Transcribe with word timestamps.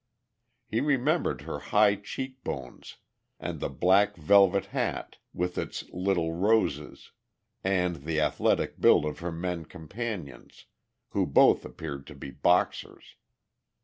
He 0.65 0.81
remembered 0.81 1.41
her 1.41 1.59
high 1.59 1.93
cheek 1.93 2.43
bones, 2.43 2.97
and 3.39 3.59
the 3.59 3.69
black 3.69 4.15
velvet 4.17 4.65
hat 4.73 5.17
with 5.31 5.59
its 5.59 5.87
little 5.91 6.33
roses, 6.33 7.11
and 7.63 7.97
the 7.97 8.19
athletic 8.19 8.79
build 8.81 9.05
of 9.05 9.19
her 9.19 9.31
men 9.31 9.65
companions, 9.65 10.65
who 11.09 11.27
both 11.27 11.63
appeared 11.65 12.07
to 12.07 12.15
be 12.15 12.31
boxers. 12.31 13.13